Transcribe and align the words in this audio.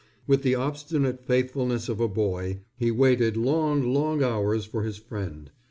With 0.25 0.41
the 0.41 0.55
obstinate 0.55 1.23
faithfulness 1.27 1.87
of 1.87 1.99
a 1.99 2.07
boy 2.07 2.61
he 2.75 2.89
waited 2.89 3.37
long, 3.37 3.93
long 3.93 4.23
hours 4.23 4.65
for 4.65 4.81
his 4.81 4.97
friend. 4.97 5.51